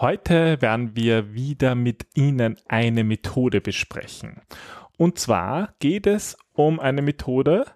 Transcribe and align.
Heute 0.00 0.62
werden 0.62 0.96
wir 0.96 1.34
wieder 1.34 1.74
mit 1.74 2.06
Ihnen 2.14 2.56
eine 2.68 3.04
Methode 3.04 3.60
besprechen. 3.60 4.40
Und 4.96 5.18
zwar 5.18 5.74
geht 5.78 6.06
es 6.06 6.38
um 6.54 6.80
eine 6.80 7.02
Methode, 7.02 7.66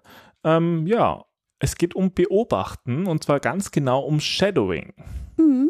ähm, 0.43 0.87
ja, 0.87 1.23
es 1.59 1.75
geht 1.75 1.93
um 1.93 2.15
Beobachten 2.15 3.05
und 3.05 3.23
zwar 3.23 3.39
ganz 3.39 3.69
genau 3.69 3.99
um 3.99 4.19
Shadowing. 4.19 4.95
Mhm. 5.37 5.69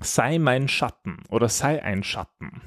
Sei 0.00 0.38
mein 0.38 0.68
Schatten 0.68 1.18
oder 1.28 1.50
sei 1.50 1.82
ein 1.82 2.02
Schatten. 2.02 2.62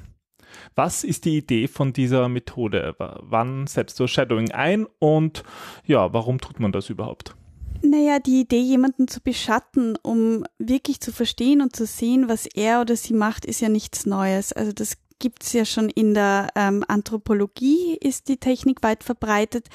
Was 0.76 1.02
ist 1.02 1.24
die 1.24 1.38
Idee 1.38 1.66
von 1.66 1.92
dieser 1.92 2.28
Methode? 2.28 2.94
Wann 3.22 3.66
setzt 3.66 3.98
du 3.98 4.06
Shadowing 4.06 4.52
ein 4.52 4.86
und 5.00 5.42
ja, 5.84 6.12
warum 6.12 6.38
tut 6.40 6.60
man 6.60 6.70
das 6.70 6.90
überhaupt? 6.90 7.34
Naja, 7.82 8.18
die 8.18 8.40
Idee, 8.40 8.60
jemanden 8.60 9.08
zu 9.08 9.20
beschatten, 9.20 9.96
um 10.02 10.44
wirklich 10.58 11.00
zu 11.00 11.12
verstehen 11.12 11.62
und 11.62 11.74
zu 11.74 11.86
sehen, 11.86 12.28
was 12.28 12.46
er 12.46 12.82
oder 12.82 12.94
sie 12.94 13.14
macht, 13.14 13.46
ist 13.46 13.60
ja 13.60 13.68
nichts 13.68 14.04
Neues. 14.04 14.52
Also 14.52 14.72
das 14.72 14.98
gibt's 15.18 15.52
ja 15.52 15.64
schon 15.64 15.88
in 15.88 16.14
der 16.14 16.48
ähm, 16.56 16.84
Anthropologie, 16.88 17.96
ist 17.96 18.28
die 18.28 18.36
Technik 18.36 18.82
weit 18.82 19.02
verbreitet. 19.02 19.68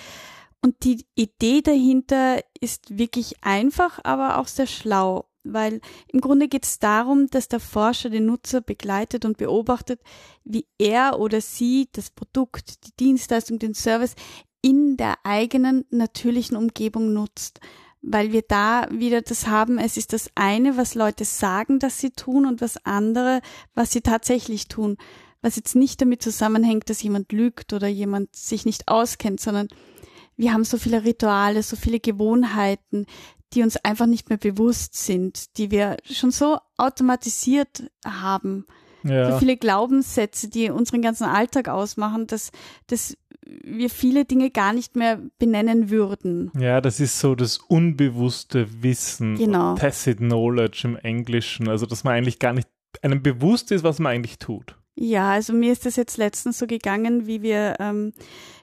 Und 0.61 0.83
die 0.83 1.05
Idee 1.15 1.61
dahinter 1.61 2.41
ist 2.59 2.97
wirklich 2.97 3.35
einfach, 3.41 3.99
aber 4.03 4.39
auch 4.39 4.47
sehr 4.47 4.67
schlau, 4.67 5.25
weil 5.43 5.79
im 6.07 6.21
Grunde 6.21 6.47
geht 6.47 6.65
es 6.65 6.79
darum, 6.79 7.27
dass 7.27 7.47
der 7.47 7.59
Forscher 7.59 8.09
den 8.09 8.25
Nutzer 8.25 8.61
begleitet 8.61 9.25
und 9.25 9.37
beobachtet, 9.37 10.01
wie 10.43 10.67
er 10.77 11.19
oder 11.19 11.41
sie 11.41 11.87
das 11.91 12.09
Produkt, 12.09 12.85
die 12.85 12.95
Dienstleistung, 12.99 13.59
den 13.59 13.75
Service 13.75 14.15
in 14.61 14.97
der 14.97 15.17
eigenen 15.23 15.85
natürlichen 15.91 16.57
Umgebung 16.57 17.13
nutzt 17.13 17.59
weil 18.07 18.31
wir 18.31 18.43
da 18.43 18.87
wieder 18.91 19.21
das 19.21 19.47
haben, 19.47 19.79
es 19.79 19.97
ist 19.97 20.13
das 20.13 20.29
eine, 20.35 20.77
was 20.77 20.93
Leute 20.95 21.25
sagen, 21.25 21.79
dass 21.79 21.99
sie 21.99 22.11
tun 22.11 22.45
und 22.45 22.61
was 22.61 22.85
andere, 22.85 23.41
was 23.73 23.91
sie 23.91 24.01
tatsächlich 24.01 24.67
tun. 24.67 24.97
Was 25.41 25.55
jetzt 25.55 25.75
nicht 25.75 26.01
damit 26.01 26.21
zusammenhängt, 26.21 26.89
dass 26.89 27.03
jemand 27.03 27.31
lügt 27.31 27.73
oder 27.73 27.87
jemand 27.87 28.35
sich 28.35 28.65
nicht 28.65 28.87
auskennt, 28.87 29.39
sondern 29.39 29.67
wir 30.37 30.53
haben 30.53 30.63
so 30.63 30.77
viele 30.77 31.03
Rituale, 31.03 31.63
so 31.63 31.75
viele 31.75 31.99
Gewohnheiten, 31.99 33.05
die 33.53 33.63
uns 33.63 33.77
einfach 33.77 34.05
nicht 34.05 34.29
mehr 34.29 34.37
bewusst 34.37 34.95
sind, 34.95 35.57
die 35.57 35.71
wir 35.71 35.97
schon 36.03 36.31
so 36.31 36.59
automatisiert 36.77 37.89
haben. 38.05 38.65
Ja. 39.03 39.31
So 39.31 39.39
viele 39.39 39.55
Glaubenssätze, 39.55 40.49
die 40.49 40.69
unseren 40.69 41.01
ganzen 41.01 41.25
Alltag 41.25 41.69
ausmachen, 41.69 42.27
dass, 42.27 42.51
dass 42.87 43.15
wir 43.45 43.89
viele 43.89 44.25
Dinge 44.25 44.49
gar 44.49 44.73
nicht 44.73 44.95
mehr 44.95 45.21
benennen 45.37 45.89
würden. 45.89 46.51
Ja, 46.59 46.81
das 46.81 46.99
ist 46.99 47.19
so 47.19 47.35
das 47.35 47.57
unbewusste 47.57 48.67
Wissen, 48.81 49.35
genau. 49.35 49.75
tacit 49.75 50.17
knowledge 50.17 50.81
im 50.85 50.95
Englischen, 50.97 51.67
also 51.69 51.85
dass 51.85 52.03
man 52.03 52.13
eigentlich 52.13 52.39
gar 52.39 52.53
nicht 52.53 52.67
einem 53.01 53.21
bewusst 53.21 53.71
ist, 53.71 53.83
was 53.83 53.99
man 53.99 54.13
eigentlich 54.13 54.39
tut. 54.39 54.77
Ja, 54.95 55.31
also 55.31 55.53
mir 55.53 55.73
ist 55.73 55.85
das 55.85 55.97
jetzt 55.97 56.17
letztens 56.17 56.57
so 56.57 56.67
gegangen, 56.67 57.27
wie 57.27 57.41
wir 57.41 57.75
ähm, 57.79 58.13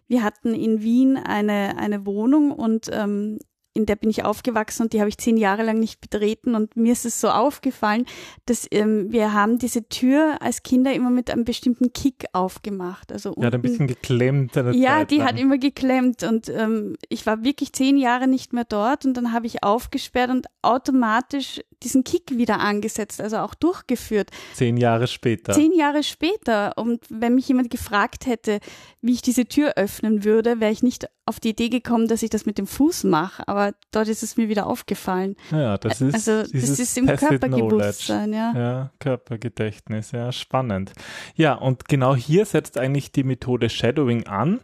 wir 0.09 0.23
hatten 0.23 0.55
in 0.55 0.83
Wien 0.83 1.17
eine 1.17 1.77
eine 1.79 2.07
Wohnung 2.07 2.51
und 2.51 2.89
ähm, 2.91 3.39
in 3.75 3.87
der 3.87 3.97
bin 3.97 4.11
ich 4.11 4.25
aufgewachsen 4.25 4.83
und 4.83 4.93
die 4.93 5.01
habe 5.01 5.09
ich 5.09 5.19
zehn 5.19 5.37
Jahre 5.37 5.63
lang 5.63 5.79
nicht 5.79 6.01
betreten 6.01 6.55
und 6.55 6.77
mir 6.77 6.93
ist 6.93 7.07
es 7.07 7.21
so 7.21 7.29
aufgefallen, 7.29 8.07
dass 8.47 8.67
ähm, 8.71 9.11
wir 9.11 9.33
haben 9.33 9.59
diese 9.59 9.89
Tür 9.89 10.37
als 10.41 10.63
Kinder 10.63 10.93
immer 10.93 11.11
mit 11.11 11.31
einem 11.31 11.45
bestimmten 11.45 11.93
Kick 11.93 12.27
aufgemacht. 12.33 13.13
Also 13.13 13.31
unten, 13.31 13.43
ja, 13.43 13.51
ein 13.51 13.63
bisschen 13.63 13.87
geklemmt. 13.87 14.55
ja, 14.73 15.05
die 15.05 15.23
hat 15.23 15.39
immer 15.39 15.59
geklemmt 15.59 16.23
und 16.23 16.49
ähm, 16.49 16.97
ich 17.09 17.27
war 17.27 17.45
wirklich 17.45 17.73
zehn 17.73 17.97
Jahre 17.97 18.29
nicht 18.29 18.53
mehr 18.53 18.65
dort 18.65 19.05
und 19.07 19.15
dann 19.15 19.33
habe 19.33 19.47
ich 19.47 19.63
aufgesperrt 19.63 20.31
und 20.31 20.47
automatisch 20.63 21.61
diesen 21.83 22.05
Kick 22.05 22.37
wieder 22.37 22.61
angesetzt, 22.61 23.21
also 23.21 23.39
auch 23.39 23.55
durchgeführt. 23.55 24.31
Zehn 24.55 24.77
Jahre 24.77 25.07
später. 25.07 25.53
Zehn 25.53 25.73
Jahre 25.73 26.03
später. 26.03 26.77
Und 26.77 27.05
wenn 27.09 27.35
mich 27.35 27.49
jemand 27.49 27.71
gefragt 27.71 28.27
hätte, 28.27 28.61
wie 29.01 29.13
ich 29.13 29.23
diese 29.23 29.47
Tür 29.47 29.75
öffnen 29.77 30.25
würde, 30.25 30.61
wäre 30.61 30.73
ich 30.73 30.83
nicht 30.83 31.09
auf 31.25 31.39
die 31.39 31.51
Idee 31.51 31.69
gekommen, 31.69 32.09
dass 32.09 32.23
ich 32.23 32.31
das 32.31 32.47
mit 32.47 32.59
dem 32.59 32.67
Fuß 32.67 33.05
mache. 33.05 33.47
Aber 33.47 33.75
dort 33.93 34.09
ist 34.09 34.23
es 34.23 34.37
mir 34.37 34.49
wieder 34.49 34.67
aufgefallen. 34.67 35.37
Ja, 35.53 35.79
das 35.79 36.01
ist, 36.01 36.15
also, 36.15 36.43
das 36.43 36.79
ist 36.79 36.99
im 36.99 37.07
Körperbewusstsein, 37.07 38.33
ja. 38.33 38.53
Ja, 38.55 38.91
Körpergedächtnis, 38.99 40.13
ja, 40.13 40.33
spannend. 40.33 40.93
Ja, 41.37 41.55
und 41.55 41.89
genau 41.89 42.17
hier 42.17 42.45
setzt 42.45 42.77
eigentlich 42.77 43.13
die 43.13 43.23
Methode 43.23 43.69
Shadowing 43.69 44.27
an. 44.27 44.61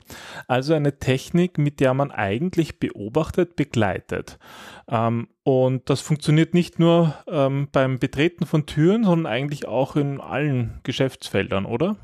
Also 0.49 0.75
eine 0.75 0.99
Technik, 0.99 1.59
mit 1.59 1.81
der 1.81 1.95
man 1.95 2.11
eigentlich 2.11 2.81
beobachtet, 2.81 3.55
begleitet. 3.55 4.39
Ähm, 4.89 5.29
und 5.43 5.91
das 5.91 6.01
funktioniert 6.01 6.55
nicht 6.55 6.79
nur 6.79 7.15
ähm, 7.27 7.69
beim 7.71 7.99
Betreten 7.99 8.47
von 8.47 8.67
Türen, 8.67 9.05
sondern 9.05 9.31
eigentlich 9.31 9.69
auch 9.69 9.97
in 9.97 10.21
allen 10.21 10.81
Geschäftsfeldern, 10.83 11.67
oder? 11.67 11.97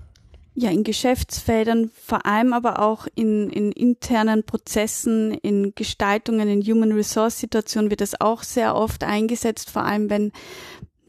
Ja, 0.56 0.70
in 0.70 0.84
Geschäftsfeldern, 0.84 1.90
vor 1.92 2.26
allem 2.26 2.52
aber 2.52 2.80
auch 2.80 3.08
in, 3.16 3.50
in 3.50 3.72
internen 3.72 4.44
Prozessen, 4.44 5.32
in 5.32 5.74
Gestaltungen, 5.74 6.48
in 6.48 6.62
Human 6.62 6.92
Resource 6.92 7.40
Situationen 7.40 7.90
wird 7.90 8.00
das 8.00 8.20
auch 8.20 8.44
sehr 8.44 8.76
oft 8.76 9.02
eingesetzt, 9.02 9.70
vor 9.70 9.82
allem 9.82 10.10
wenn 10.10 10.30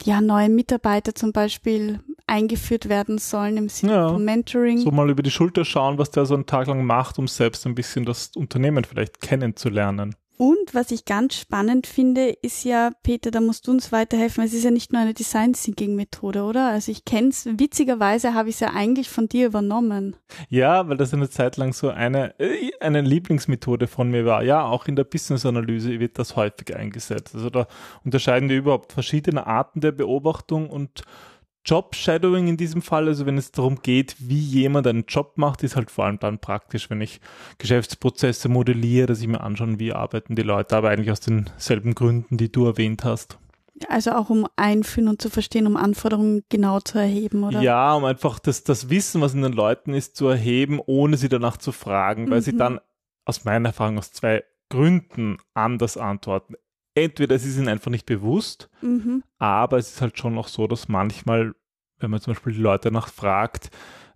ja 0.03 0.19
neue 0.19 0.49
Mitarbeiter 0.49 1.13
zum 1.13 1.31
Beispiel 1.31 1.99
eingeführt 2.25 2.89
werden 2.89 3.19
sollen 3.19 3.57
im 3.57 3.69
Sinne 3.69 3.93
ja, 3.93 4.09
von 4.09 4.25
Mentoring. 4.25 4.79
So 4.79 4.89
mal 4.89 5.11
über 5.11 5.21
die 5.21 5.29
Schulter 5.31 5.63
schauen, 5.63 5.99
was 5.99 6.09
der 6.09 6.25
so 6.25 6.33
einen 6.33 6.47
Tag 6.47 6.65
lang 6.65 6.83
macht, 6.83 7.19
um 7.19 7.27
selbst 7.27 7.67
ein 7.67 7.75
bisschen 7.75 8.03
das 8.03 8.31
Unternehmen 8.35 8.83
vielleicht 8.83 9.21
kennenzulernen. 9.21 10.15
Und 10.37 10.73
was 10.73 10.91
ich 10.91 11.05
ganz 11.05 11.35
spannend 11.35 11.87
finde, 11.87 12.29
ist 12.29 12.65
ja, 12.65 12.91
Peter, 13.03 13.31
da 13.31 13.39
musst 13.39 13.67
du 13.67 13.71
uns 13.71 13.91
weiterhelfen. 13.93 14.43
Es 14.43 14.53
ist 14.53 14.65
ja 14.65 14.71
nicht 14.71 14.91
nur 14.91 15.01
eine 15.01 15.13
Design 15.13 15.53
Thinking 15.53 15.95
Methode, 15.95 16.43
oder? 16.43 16.69
Also 16.69 16.91
ich 16.91 17.05
kenne 17.05 17.29
es, 17.29 17.45
witzigerweise 17.45 18.33
habe 18.33 18.49
ich 18.49 18.55
es 18.55 18.59
ja 18.59 18.73
eigentlich 18.73 19.09
von 19.09 19.29
dir 19.29 19.47
übernommen. 19.47 20.17
Ja, 20.49 20.89
weil 20.89 20.97
das 20.97 21.13
eine 21.13 21.29
Zeit 21.29 21.55
lang 21.55 21.71
so 21.71 21.89
eine, 21.89 22.37
äh, 22.39 22.71
eine 22.81 23.01
Lieblingsmethode 23.01 23.87
von 23.87 24.11
mir 24.11 24.25
war. 24.25 24.43
Ja, 24.43 24.65
auch 24.65 24.87
in 24.87 24.97
der 24.97 25.05
Business 25.05 25.45
Analyse 25.45 25.99
wird 25.99 26.19
das 26.19 26.35
häufig 26.35 26.75
eingesetzt. 26.75 27.33
Also 27.33 27.49
da 27.49 27.67
unterscheiden 28.03 28.49
wir 28.49 28.57
überhaupt 28.57 28.91
verschiedene 28.91 29.47
Arten 29.47 29.79
der 29.79 29.93
Beobachtung 29.93 30.69
und 30.69 31.03
Job-Shadowing 31.65 32.47
in 32.47 32.57
diesem 32.57 32.81
Fall, 32.81 33.07
also 33.07 33.25
wenn 33.25 33.37
es 33.37 33.51
darum 33.51 33.81
geht, 33.81 34.15
wie 34.19 34.39
jemand 34.39 34.85
einen 34.85 35.05
Job 35.07 35.33
macht, 35.35 35.63
ist 35.63 35.75
halt 35.75 35.89
vor 35.89 36.05
allem 36.05 36.19
dann 36.19 36.39
praktisch, 36.39 36.89
wenn 36.89 37.01
ich 37.01 37.19
Geschäftsprozesse 37.57 38.49
modelliere, 38.49 39.07
dass 39.07 39.21
ich 39.21 39.27
mir 39.27 39.41
anschaue, 39.41 39.79
wie 39.79 39.91
arbeiten 39.91 40.35
die 40.35 40.43
Leute, 40.43 40.77
aber 40.77 40.89
eigentlich 40.89 41.11
aus 41.11 41.21
denselben 41.21 41.95
Gründen, 41.95 42.37
die 42.37 42.51
du 42.51 42.65
erwähnt 42.65 43.03
hast. 43.03 43.39
Also 43.89 44.11
auch 44.11 44.29
um 44.29 44.47
einführen 44.55 45.09
und 45.09 45.21
zu 45.21 45.29
verstehen, 45.29 45.67
um 45.67 45.75
Anforderungen 45.75 46.43
genau 46.49 46.79
zu 46.79 46.97
erheben, 46.97 47.43
oder? 47.43 47.61
Ja, 47.61 47.93
um 47.93 48.05
einfach 48.05 48.39
das, 48.39 48.63
das 48.63 48.89
Wissen, 48.89 49.19
was 49.19 49.33
in 49.33 49.41
den 49.41 49.51
Leuten 49.51 49.93
ist, 49.93 50.15
zu 50.15 50.27
erheben, 50.27 50.79
ohne 50.85 51.17
sie 51.17 51.27
danach 51.27 51.57
zu 51.57 51.71
fragen, 51.71 52.29
weil 52.29 52.39
mhm. 52.39 52.43
sie 52.43 52.55
dann 52.55 52.79
aus 53.25 53.43
meiner 53.43 53.69
Erfahrung 53.69 53.97
aus 53.97 54.13
zwei 54.13 54.43
Gründen 54.69 55.37
anders 55.53 55.97
antworten 55.97 56.55
entweder 56.95 57.35
es 57.35 57.45
ist 57.45 57.57
ihnen 57.57 57.67
einfach 57.67 57.91
nicht 57.91 58.05
bewusst, 58.05 58.69
mhm. 58.81 59.23
aber 59.37 59.77
es 59.77 59.91
ist 59.91 60.01
halt 60.01 60.17
schon 60.17 60.33
noch 60.33 60.47
so, 60.47 60.67
dass 60.67 60.87
manchmal, 60.87 61.53
wenn 61.99 62.09
man 62.09 62.21
zum 62.21 62.33
Beispiel 62.33 62.53
die 62.53 62.61
Leute 62.61 62.89
danach 62.89 63.09
fragt, 63.09 63.69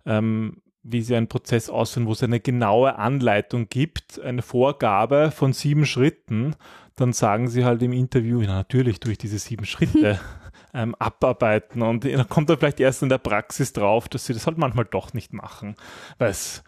ähm, 0.06 0.62
wie 0.82 1.02
sie 1.02 1.14
einen 1.14 1.28
Prozess 1.28 1.68
ausführen, 1.68 2.06
wo 2.06 2.12
es 2.12 2.22
eine 2.22 2.40
genaue 2.40 2.96
Anleitung 2.96 3.68
gibt, 3.68 4.18
eine 4.20 4.42
Vorgabe 4.42 5.30
von 5.30 5.52
sieben 5.52 5.84
Schritten, 5.84 6.56
dann 6.96 7.12
sagen 7.12 7.48
sie 7.48 7.64
halt 7.64 7.82
im 7.82 7.92
Interview, 7.92 8.40
ja, 8.40 8.48
natürlich 8.48 8.98
tue 8.98 9.12
ich 9.12 9.18
diese 9.18 9.38
sieben 9.38 9.66
Schritte 9.66 10.18
ähm, 10.74 10.94
abarbeiten 10.98 11.82
und 11.82 12.04
dann 12.04 12.28
kommt 12.28 12.48
er 12.48 12.56
vielleicht 12.56 12.80
erst 12.80 13.02
in 13.02 13.08
der 13.10 13.18
Praxis 13.18 13.72
drauf, 13.72 14.08
dass 14.08 14.24
sie 14.26 14.32
das 14.32 14.46
halt 14.46 14.58
manchmal 14.58 14.86
doch 14.86 15.12
nicht 15.12 15.32
machen, 15.32 15.76
weil 16.18 16.30
es 16.30 16.62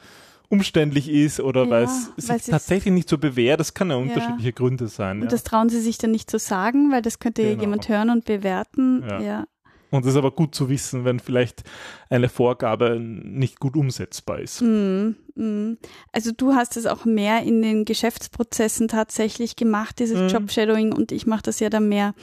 umständlich 0.52 1.08
ist 1.08 1.40
oder 1.40 1.64
ja, 1.64 1.70
weil 1.70 1.84
es 1.84 2.12
sich 2.16 2.44
tatsächlich 2.44 2.92
nicht 2.92 3.08
so 3.08 3.16
bewährt. 3.16 3.58
Das 3.58 3.72
kann 3.72 3.88
ja, 3.88 3.96
ja. 3.96 4.02
unterschiedliche 4.02 4.52
Gründe 4.52 4.86
sein. 4.86 5.18
Und 5.18 5.24
ja. 5.24 5.30
das 5.30 5.44
trauen 5.44 5.70
sie 5.70 5.80
sich 5.80 5.96
dann 5.96 6.10
nicht 6.10 6.30
zu 6.30 6.38
sagen, 6.38 6.92
weil 6.92 7.00
das 7.00 7.18
könnte 7.18 7.42
genau. 7.42 7.60
jemand 7.62 7.88
hören 7.88 8.10
und 8.10 8.26
bewerten. 8.26 9.02
Ja. 9.08 9.46
Und 9.90 10.04
es 10.04 10.12
ist 10.12 10.16
aber 10.16 10.30
gut 10.30 10.54
zu 10.54 10.68
wissen, 10.68 11.06
wenn 11.06 11.20
vielleicht 11.20 11.64
eine 12.10 12.28
Vorgabe 12.28 13.00
nicht 13.00 13.60
gut 13.60 13.76
umsetzbar 13.76 14.40
ist. 14.40 14.60
Mm, 14.62 15.14
mm. 15.34 15.78
Also 16.12 16.32
du 16.36 16.54
hast 16.54 16.76
es 16.76 16.86
auch 16.86 17.06
mehr 17.06 17.42
in 17.42 17.62
den 17.62 17.84
Geschäftsprozessen 17.86 18.88
tatsächlich 18.88 19.56
gemacht, 19.56 19.98
dieses 19.98 20.18
mm. 20.18 20.34
Job-Shadowing, 20.34 20.92
und 20.92 21.12
ich 21.12 21.26
mache 21.26 21.42
das 21.42 21.60
ja 21.60 21.70
dann 21.70 21.88
mehr, 21.88 22.14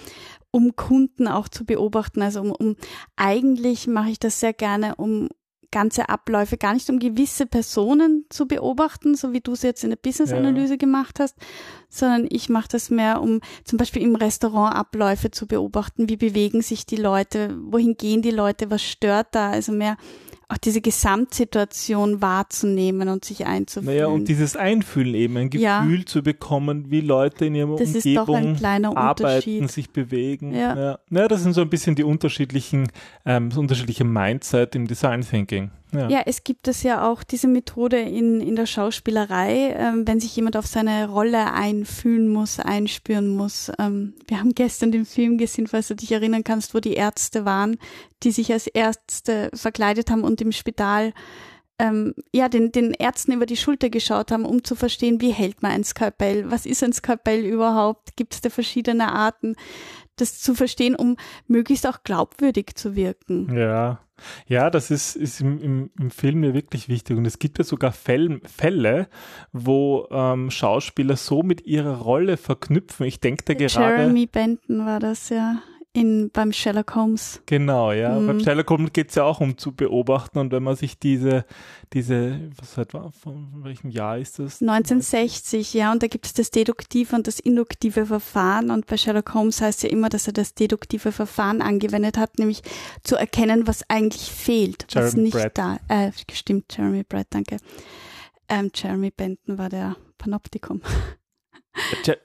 um 0.51 0.75
Kunden 0.75 1.27
auch 1.27 1.47
zu 1.47 1.65
beobachten. 1.65 2.21
Also 2.21 2.41
um, 2.41 2.51
um 2.51 2.75
eigentlich 3.15 3.87
mache 3.87 4.09
ich 4.09 4.19
das 4.19 4.39
sehr 4.39 4.53
gerne, 4.53 4.95
um 4.95 5.29
ganze 5.71 6.10
Abläufe, 6.10 6.57
gar 6.57 6.74
nicht 6.74 6.89
um 6.89 7.00
gewisse 7.00 7.45
Personen 7.45 8.25
zu 8.30 8.48
beobachten, 8.48 9.16
so 9.16 9.33
wie 9.33 9.42
du 9.42 9.54
es 9.54 9.62
jetzt 9.62 9.83
in 9.83 9.92
der 9.92 9.98
Business-Analyse 9.98 10.74
ja. 10.74 10.77
gemacht 10.77 11.19
hast, 11.19 11.36
sondern 11.89 12.27
ich 12.30 12.50
mache 12.50 12.69
das 12.69 12.89
mehr, 12.89 13.21
um 13.21 13.42
zum 13.63 13.77
Beispiel 13.77 14.01
im 14.01 14.16
Restaurant 14.16 14.75
Abläufe 14.75 15.31
zu 15.31 15.48
beobachten. 15.48 16.10
Wie 16.10 16.18
bewegen 16.18 16.62
sich 16.62 16.86
die 16.86 16.95
Leute? 16.95 17.56
Wohin 17.62 17.98
gehen 17.98 18.21
die 18.21 18.31
Leute? 18.31 18.71
Was 18.71 18.83
stört 18.83 19.27
da? 19.31 19.51
Also 19.51 19.71
mehr 19.71 19.98
auch 20.50 20.57
diese 20.57 20.81
Gesamtsituation 20.81 22.22
wahrzunehmen 22.22 23.07
und 23.07 23.24
sich 23.24 23.46
einzufühlen. 23.46 23.96
Naja, 23.96 24.07
und 24.07 24.28
dieses 24.28 24.56
Einfühlen 24.56 25.13
eben, 25.13 25.38
ein 25.38 25.50
Gefühl 25.51 26.00
ja. 26.00 26.06
zu 26.06 26.24
bekommen, 26.24 26.90
wie 26.90 27.01
Leute 27.01 27.46
in 27.46 27.56
ihrem 27.56 27.78
das 27.78 27.94
Umgebung 27.94 28.57
arbeiten, 28.66 29.68
sich 29.68 29.92
bewegen. 29.92 30.54
Ja. 30.54 30.75
Ja. 30.75 31.00
ja. 31.12 31.28
das 31.28 31.44
sind 31.44 31.54
so 31.54 31.62
ein 31.62 31.69
bisschen 31.69 31.96
die 31.96 32.04
unterschiedlichen, 32.04 32.92
ähm, 33.25 33.50
das 33.50 33.60
unterschiedliche 33.60 34.04
Mindset 34.04 34.75
im 34.75 34.88
Design 34.88 35.22
Thinking. 35.22 35.69
Ja. 35.91 36.07
ja, 36.09 36.21
es 36.25 36.44
gibt 36.44 36.68
es 36.68 36.83
ja 36.83 37.09
auch 37.09 37.24
diese 37.24 37.47
Methode 37.47 38.00
in, 38.00 38.41
in 38.41 38.56
der 38.56 38.68
Schauspielerei, 38.68 39.74
ähm, 39.75 40.07
wenn 40.07 40.19
sich 40.19 40.36
jemand 40.36 40.56
auf 40.56 40.68
seine 40.68 41.09
Rolle 41.09 41.51
einfühlen 41.51 42.27
muss, 42.27 42.59
einspüren 42.59 43.30
muss. 43.30 43.71
Ähm, 43.80 44.13
wir 44.27 44.39
haben 44.39 44.53
gestern 44.53 44.91
den 44.91 45.06
Film 45.06 45.38
gesehen, 45.38 45.68
falls 45.68 45.88
du 45.88 45.95
dich 45.95 46.12
erinnern 46.12 46.44
kannst, 46.44 46.75
wo 46.75 46.80
die 46.80 46.94
Ärzte 46.94 47.45
waren, 47.45 47.77
die 48.21 48.31
sich 48.31 48.51
als 48.51 48.68
Ärzte 48.68 49.50
verkleidet 49.53 50.12
haben 50.12 50.24
und 50.24 50.41
im 50.41 50.51
Spital 50.51 51.13
ähm, 51.80 52.13
ja, 52.33 52.50
den, 52.50 52.71
den 52.71 52.91
Ärzten 52.91 53.31
über 53.31 53.45
die 53.45 53.57
Schulter 53.57 53.89
geschaut 53.89 54.31
haben, 54.31 54.45
um 54.45 54.63
zu 54.63 54.75
verstehen, 54.75 55.21
wie 55.21 55.31
hält 55.31 55.63
man 55.63 55.71
ein 55.71 55.83
Skalpell, 55.86 56.51
was 56.51 56.65
ist 56.65 56.83
ein 56.83 56.94
Skalpell 56.94 57.45
überhaupt, 57.45 58.15
gibt 58.18 58.33
es 58.33 58.41
da 58.41 58.50
verschiedene 58.50 59.13
Arten, 59.13 59.56
das 60.18 60.39
zu 60.39 60.53
verstehen, 60.53 60.95
um 60.95 61.15
möglichst 61.47 61.88
auch 61.88 62.03
glaubwürdig 62.03 62.75
zu 62.75 62.95
wirken. 62.95 63.56
Ja, 63.57 64.01
ja, 64.48 64.69
das 64.69 64.92
ist, 64.92 65.16
ist 65.16 65.42
im, 65.42 65.60
im, 65.60 65.89
im 66.00 66.12
Film 66.12 66.44
ja 66.44 66.54
wirklich 66.54 66.89
wichtig. 66.89 67.18
Und 67.18 67.25
es 67.25 67.39
gibt 67.39 67.57
ja 67.57 67.63
sogar 67.63 67.92
Fälle, 67.92 68.42
Fälle 68.45 69.07
wo 69.51 70.07
ähm, 70.12 70.51
Schauspieler 70.51 71.16
so 71.16 71.44
mit 71.44 71.66
ihrer 71.66 71.98
Rolle 71.98 72.38
verknüpfen. 72.38 73.06
Ich 73.06 73.19
denke 73.19 73.44
da 73.45 73.54
gerade. 73.54 74.01
Jeremy 74.01 74.25
Benton 74.25 74.86
war 74.86 75.00
das 75.00 75.30
ja 75.30 75.62
in, 75.91 76.30
beim 76.31 76.53
Sherlock 76.53 76.95
Holmes. 76.95 77.41
Genau, 77.45 77.91
ja. 77.91 78.19
Mhm. 78.19 78.27
Beim 78.27 78.39
Sherlock 78.39 78.69
Holmes 78.69 78.94
geht 78.94 79.09
es 79.09 79.15
ja 79.15 79.24
auch 79.24 79.41
um 79.41 79.57
zu 79.57 79.71
beobachten 79.71 80.38
und 80.38 80.51
wenn 80.51 80.62
man 80.62 80.75
sich 80.75 81.00
diese, 81.00 81.45
diese, 81.94 82.51
was 82.57 82.77
halt 82.77 82.94
war, 82.94 83.12
von 83.12 83.63
welchem 83.63 83.89
Jahr 83.89 84.18
ist 84.18 84.38
das? 84.38 84.62
1960, 84.62 85.74
ja, 85.74 85.91
und 85.91 86.03
da 86.03 86.07
gibt 86.07 86.27
es 86.27 86.33
das 86.33 86.51
deduktive 86.51 87.15
und 87.15 87.25
das 87.25 87.39
induktive 87.39 88.06
Verfahren 88.06 88.69
und 88.69 88.86
bei 88.86 88.97
Sherlock 88.97 89.33
Holmes 89.33 89.62
heißt 89.62 89.83
ja 89.83 89.89
immer, 89.89 90.09
dass 90.09 90.27
er 90.27 90.33
das 90.33 90.53
deduktive 90.53 91.12
Verfahren 91.12 91.62
angewendet 91.62 92.18
hat, 92.18 92.38
nämlich 92.38 92.62
zu 93.03 93.15
erkennen, 93.15 93.65
was 93.65 93.83
eigentlich 93.89 94.31
fehlt, 94.31 94.86
Jeremy 94.89 95.07
was 95.07 95.15
nicht 95.15 95.33
Brett. 95.33 95.57
da, 95.57 95.77
äh, 95.88 96.12
stimmt, 96.31 96.75
Jeremy 96.77 97.03
Brett, 97.03 97.27
danke. 97.31 97.57
Ähm, 98.47 98.71
Jeremy 98.74 99.12
Benton 99.12 99.57
war 99.57 99.69
der 99.69 99.95
Panoptikum. 100.18 100.81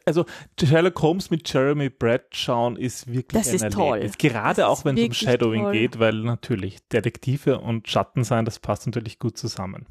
Also 0.05 0.25
Sherlock 0.61 1.01
Holmes 1.03 1.31
mit 1.31 1.51
Jeremy 1.53 1.91
Brett 1.91 2.35
schauen 2.35 2.77
ist 2.77 3.07
wirklich 3.07 3.43
das 3.43 3.53
ist 3.53 3.73
toll. 3.73 4.09
Gerade 4.19 4.63
das 4.63 4.67
auch 4.67 4.85
wenn 4.85 4.97
es 4.97 5.05
um 5.05 5.13
Shadowing 5.13 5.63
toll. 5.63 5.73
geht, 5.73 5.99
weil 5.99 6.15
natürlich 6.15 6.87
Detektive 6.89 7.61
und 7.61 7.89
Schatten 7.89 8.25
sein, 8.25 8.45
das 8.45 8.59
passt 8.59 8.87
natürlich 8.87 9.19
gut 9.19 9.39
zusammen. 9.39 9.87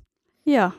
Ja. 0.45 0.73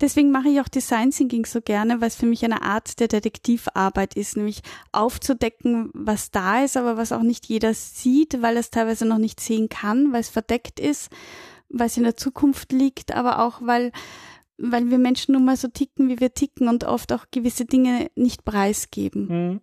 Deswegen 0.00 0.30
mache 0.30 0.48
ich 0.48 0.60
auch 0.60 0.68
Design 0.68 1.10
Thinking 1.10 1.44
so 1.44 1.60
gerne, 1.60 2.00
weil 2.00 2.08
es 2.08 2.16
für 2.16 2.26
mich 2.26 2.44
eine 2.44 2.62
Art 2.62 3.00
der 3.00 3.08
Detektivarbeit 3.08 4.14
ist, 4.14 4.36
nämlich 4.36 4.62
aufzudecken, 4.92 5.90
was 5.92 6.30
da 6.30 6.64
ist, 6.64 6.76
aber 6.76 6.96
was 6.96 7.12
auch 7.12 7.22
nicht 7.22 7.46
jeder 7.46 7.74
sieht, 7.74 8.40
weil 8.40 8.56
es 8.56 8.70
teilweise 8.70 9.04
noch 9.06 9.18
nicht 9.18 9.40
sehen 9.40 9.68
kann, 9.68 10.12
weil 10.12 10.20
es 10.20 10.30
verdeckt 10.30 10.80
ist, 10.80 11.10
weil 11.68 11.88
es 11.88 11.96
in 11.96 12.04
der 12.04 12.16
Zukunft 12.16 12.72
liegt, 12.72 13.12
aber 13.14 13.44
auch 13.44 13.60
weil 13.62 13.92
weil 14.58 14.90
wir 14.90 14.98
Menschen 14.98 15.32
nun 15.32 15.44
mal 15.44 15.56
so 15.56 15.68
ticken, 15.68 16.08
wie 16.08 16.20
wir 16.20 16.34
ticken 16.34 16.68
und 16.68 16.84
oft 16.84 17.12
auch 17.12 17.26
gewisse 17.30 17.64
Dinge 17.64 18.10
nicht 18.14 18.44
preisgeben. 18.44 19.28
Mhm. 19.28 19.60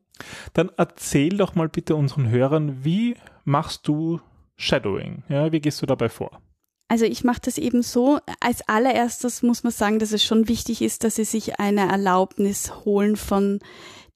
Dann 0.53 0.71
erzähl 0.77 1.38
doch 1.38 1.56
mal 1.56 1.69
bitte 1.69 1.95
unseren 1.95 2.30
Hörern, 2.30 2.83
wie 2.83 3.15
machst 3.44 3.88
du 3.88 4.21
Shadowing? 4.56 5.24
Ja, 5.27 5.51
wie 5.51 5.59
gehst 5.59 5.81
du 5.81 5.86
dabei 5.86 6.09
vor? 6.09 6.42
Also 6.88 7.06
ich 7.06 7.24
mache 7.24 7.42
das 7.44 7.57
eben 7.57 7.81
so. 7.81 8.19
Als 8.39 8.68
allererstes 8.68 9.42
muss 9.42 9.63
man 9.63 9.74
sagen, 9.74 10.00
dass 10.00 10.12
es 10.12 10.24
schon 10.24 10.47
wichtig 10.47 10.81
ist, 10.81 11.03
dass 11.03 11.15
sie 11.15 11.25
sich 11.25 11.59
eine 11.59 11.89
Erlaubnis 11.89 12.86
holen 12.86 13.15
von 13.15 13.59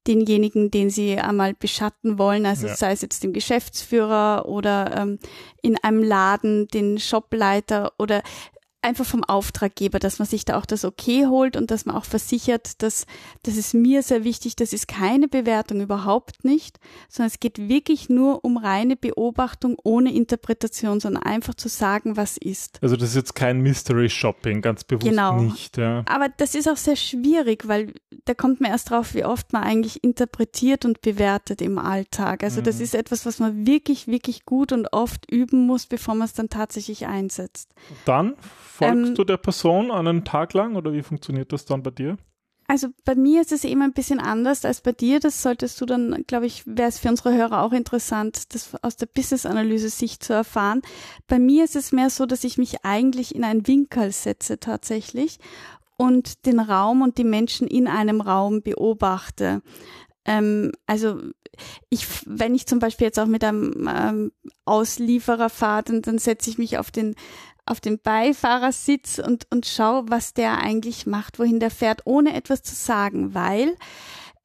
denjenigen, 0.07 0.71
den 0.71 0.89
sie 0.89 1.17
einmal 1.17 1.53
beschatten 1.53 2.17
wollen, 2.17 2.45
also 2.45 2.67
ja. 2.67 2.75
sei 2.75 2.93
es 2.93 3.01
jetzt 3.01 3.23
dem 3.23 3.33
Geschäftsführer 3.33 4.45
oder 4.47 4.95
ähm, 4.97 5.19
in 5.61 5.77
einem 5.83 6.01
Laden 6.01 6.67
den 6.67 6.99
Shopleiter 6.99 7.91
oder 7.99 8.23
einfach 8.81 9.05
vom 9.05 9.23
Auftraggeber, 9.23 9.99
dass 9.99 10.19
man 10.19 10.27
sich 10.27 10.45
da 10.45 10.57
auch 10.57 10.65
das 10.65 10.85
Okay 10.85 11.27
holt 11.27 11.57
und 11.57 11.69
dass 11.69 11.85
man 11.85 11.95
auch 11.95 12.05
versichert, 12.05 12.81
dass 12.81 13.05
das 13.43 13.57
ist 13.57 13.73
mir 13.73 14.03
sehr 14.03 14.23
wichtig, 14.23 14.55
das 14.55 14.71
ist 14.71 14.87
keine 14.87 15.27
Bewertung 15.27 15.81
überhaupt 15.81 16.45
nicht, 16.45 16.79
sondern 17.09 17.27
es 17.27 17.39
geht 17.39 17.57
wirklich 17.57 18.09
nur 18.09 18.45
um 18.45 18.57
reine 18.57 18.95
Beobachtung 18.95 19.75
ohne 19.83 20.13
Interpretation, 20.13 20.99
sondern 20.99 21.23
einfach 21.23 21.55
zu 21.55 21.67
sagen, 21.67 22.15
was 22.15 22.37
ist. 22.37 22.79
Also 22.81 22.95
das 22.95 23.09
ist 23.09 23.15
jetzt 23.15 23.35
kein 23.35 23.59
Mystery 23.61 24.09
Shopping, 24.09 24.61
ganz 24.61 24.85
bewusst 24.85 25.09
genau. 25.09 25.41
nicht. 25.41 25.77
Ja. 25.77 26.03
Aber 26.07 26.29
das 26.29 26.55
ist 26.55 26.69
auch 26.69 26.77
sehr 26.77 26.95
schwierig, 26.95 27.67
weil 27.67 27.93
da 28.25 28.33
kommt 28.33 28.61
man 28.61 28.71
erst 28.71 28.91
drauf, 28.91 29.13
wie 29.13 29.25
oft 29.25 29.51
man 29.51 29.63
eigentlich 29.63 30.03
interpretiert 30.03 30.85
und 30.85 31.01
bewertet 31.01 31.61
im 31.61 31.79
Alltag. 31.79 32.43
Also 32.43 32.61
mhm. 32.61 32.65
das 32.65 32.79
ist 32.79 32.95
etwas, 32.95 33.25
was 33.25 33.39
man 33.39 33.67
wirklich, 33.67 34.07
wirklich 34.07 34.45
gut 34.45 34.71
und 34.71 34.93
oft 34.93 35.29
üben 35.29 35.65
muss, 35.65 35.85
bevor 35.85 36.15
man 36.15 36.25
es 36.25 36.33
dann 36.33 36.49
tatsächlich 36.49 37.07
einsetzt. 37.07 37.73
Dann 38.05 38.35
folgst 38.69 39.09
ähm, 39.09 39.15
du 39.15 39.23
der 39.23 39.37
Person 39.37 39.91
einen 39.91 40.23
Tag 40.23 40.53
lang 40.53 40.75
oder 40.75 40.93
wie 40.93 41.03
funktioniert 41.03 41.51
das 41.51 41.65
dann 41.65 41.83
bei 41.83 41.91
dir? 41.91 42.17
Also 42.69 42.89
bei 43.03 43.15
mir 43.15 43.41
ist 43.41 43.51
es 43.51 43.63
eben 43.63 43.81
ein 43.81 43.93
bisschen 43.93 44.19
anders 44.19 44.63
als 44.63 44.81
bei 44.81 44.91
dir. 44.91 45.19
Das 45.19 45.41
solltest 45.41 45.81
du 45.81 45.87
dann, 45.87 46.23
glaube 46.27 46.45
ich, 46.45 46.67
wäre 46.67 46.87
es 46.87 46.99
für 46.99 47.09
unsere 47.09 47.33
Hörer 47.33 47.63
auch 47.63 47.73
interessant, 47.73 48.53
das 48.53 48.75
aus 48.83 48.95
der 48.95 49.07
Business-Analyse-Sicht 49.07 50.23
zu 50.23 50.33
erfahren. 50.33 50.83
Bei 51.27 51.39
mir 51.39 51.63
ist 51.63 51.75
es 51.75 51.91
mehr 51.91 52.11
so, 52.11 52.27
dass 52.27 52.43
ich 52.43 52.59
mich 52.59 52.85
eigentlich 52.85 53.33
in 53.33 53.43
einen 53.43 53.65
Winkel 53.65 54.11
setze 54.11 54.59
tatsächlich 54.59 55.39
und 55.97 56.45
den 56.45 56.59
Raum 56.59 57.01
und 57.01 57.17
die 57.17 57.23
Menschen 57.23 57.67
in 57.67 57.87
einem 57.87 58.21
Raum 58.21 58.61
beobachte. 58.61 59.63
Ähm, 60.25 60.71
also 60.85 61.19
ich, 61.89 62.05
wenn 62.27 62.53
ich 62.53 62.67
zum 62.67 62.77
Beispiel 62.77 63.05
jetzt 63.05 63.19
auch 63.19 63.25
mit 63.25 63.43
einem 63.43 63.89
ähm, 63.91 64.31
Auslieferer 64.65 65.49
fahre, 65.49 65.83
dann, 65.83 66.01
dann 66.03 66.19
setze 66.19 66.51
ich 66.51 66.59
mich 66.59 66.77
auf 66.77 66.91
den 66.91 67.15
auf 67.69 67.79
dem 67.79 67.99
Beifahrersitz 67.99 69.19
und, 69.19 69.47
und 69.51 69.65
schau, 69.65 70.03
was 70.07 70.33
der 70.33 70.57
eigentlich 70.59 71.05
macht, 71.05 71.39
wohin 71.39 71.59
der 71.59 71.71
fährt, 71.71 72.01
ohne 72.05 72.33
etwas 72.33 72.63
zu 72.63 72.75
sagen, 72.75 73.33
weil 73.33 73.75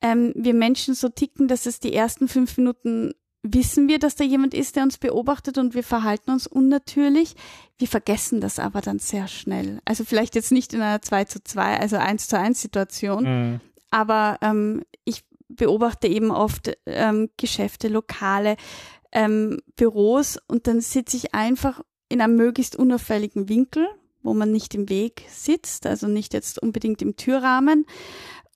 ähm, 0.03 0.33
wir 0.37 0.55
Menschen 0.55 0.95
so 0.95 1.09
ticken, 1.09 1.49
dass 1.49 1.67
es 1.67 1.81
die 1.81 1.95
ersten 1.95 2.29
fünf 2.29 2.57
Minuten 2.59 3.15
wissen 3.43 3.89
wir, 3.89 3.99
dass 3.99 4.17
da 4.17 4.25
jemand 4.25 4.55
ist, 4.55 4.77
der 4.77 4.83
uns 4.83 4.99
beobachtet 4.99 5.59
und 5.59 5.75
wir 5.75 5.85
verhalten 5.85 6.31
uns 6.31 6.47
unnatürlich. 6.47 7.35
Wir 7.79 7.89
vergessen 7.89 8.41
das 8.41 8.59
aber 8.59 8.81
dann 8.81 8.99
sehr 8.99 9.29
schnell. 9.29 9.81
Also 9.85 10.05
vielleicht 10.05 10.35
jetzt 10.35 10.51
nicht 10.51 10.73
in 10.73 10.81
einer 10.81 11.03
2 11.03 11.25
zu 11.25 11.45
2, 11.45 11.79
also 11.79 11.97
1 11.97 12.29
zu 12.29 12.39
1 12.39 12.61
Situation, 12.61 13.25
mhm. 13.25 13.61
aber 13.91 14.39
ähm, 14.41 14.83
ich 15.05 15.25
beobachte 15.49 16.09
eben 16.09 16.31
oft 16.31 16.73
ähm, 16.87 17.29
Geschäfte, 17.37 17.89
Lokale, 17.89 18.57
ähm, 19.13 19.61
Büros 19.77 20.39
und 20.49 20.67
dann 20.67 20.81
sitze 20.81 21.17
ich 21.17 21.35
einfach 21.35 21.83
in 22.15 22.21
einem 22.21 22.37
möglichst 22.37 22.77
unauffälligen 22.77 23.49
Winkel, 23.49 23.89
wo 24.23 24.35
man 24.35 24.53
nicht 24.53 24.75
im 24.75 24.89
Weg 24.89 25.25
sitzt, 25.29 25.85
also 25.85 26.07
nicht 26.07 26.33
jetzt 26.33 26.63
unbedingt 26.63 27.03
im 27.03 27.17
Türrahmen 27.17 27.87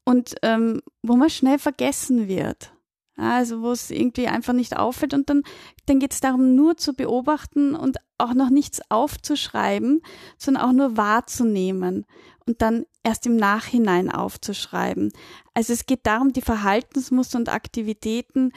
und 0.05 0.37
ähm, 0.43 0.81
wo 1.03 1.17
man 1.17 1.29
schnell 1.29 1.59
vergessen 1.59 2.29
wird. 2.29 2.73
Also 3.17 3.63
wo 3.63 3.73
es 3.73 3.91
irgendwie 3.91 4.29
einfach 4.29 4.53
nicht 4.53 4.77
auffällt 4.77 5.13
und 5.13 5.29
dann, 5.29 5.43
dann 5.87 5.99
geht 5.99 6.13
es 6.13 6.21
darum, 6.21 6.55
nur 6.55 6.77
zu 6.77 6.95
beobachten 6.95 7.75
und 7.75 7.97
auch 8.17 8.33
noch 8.33 8.49
nichts 8.49 8.81
aufzuschreiben, 8.91 10.03
sondern 10.39 10.63
auch 10.63 10.73
nur 10.73 10.97
wahrzunehmen 10.97 12.07
und 12.47 12.63
dann 12.63 12.87
erst 13.03 13.27
im 13.27 13.35
Nachhinein 13.35 14.09
aufzuschreiben. 14.09 15.13
Also 15.53 15.73
es 15.73 15.85
geht 15.85 16.07
darum, 16.07 16.33
die 16.33 16.43
Verhaltensmuster 16.43 17.39
und 17.39 17.49
Aktivitäten 17.49 18.53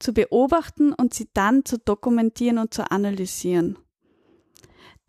zu 0.00 0.12
beobachten 0.12 0.92
und 0.92 1.14
sie 1.14 1.28
dann 1.32 1.64
zu 1.64 1.78
dokumentieren 1.78 2.58
und 2.58 2.74
zu 2.74 2.90
analysieren. 2.90 3.78